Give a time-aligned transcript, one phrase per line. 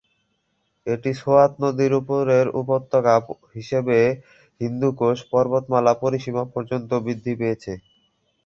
[0.87, 3.13] এটি সোয়াত নদীর উপরের উপত্যকা
[3.55, 3.97] হিসেবে
[4.61, 7.71] হিন্দুকুশ পর্বতমালা পরিসীমা পর্যন্ত বৃদ্ধি পেয়েছে।